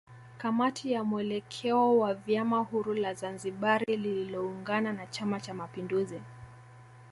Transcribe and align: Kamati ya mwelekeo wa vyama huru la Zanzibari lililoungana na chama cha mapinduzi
Kamati 0.37 0.91
ya 0.91 1.03
mwelekeo 1.03 1.97
wa 1.99 2.13
vyama 2.13 2.59
huru 2.59 2.93
la 2.93 3.13
Zanzibari 3.13 3.97
lililoungana 3.97 4.93
na 4.93 5.07
chama 5.07 5.39
cha 5.39 5.53
mapinduzi 5.53 6.21